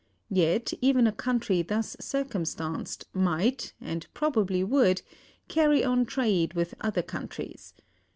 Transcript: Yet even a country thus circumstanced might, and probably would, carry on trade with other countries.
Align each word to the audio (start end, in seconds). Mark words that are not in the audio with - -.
Yet 0.31 0.73
even 0.81 1.05
a 1.05 1.11
country 1.11 1.61
thus 1.61 1.95
circumstanced 1.99 3.05
might, 3.13 3.73
and 3.79 4.07
probably 4.15 4.63
would, 4.63 5.03
carry 5.47 5.83
on 5.83 6.07
trade 6.07 6.55
with 6.55 6.73
other 6.81 7.03
countries. 7.03 7.75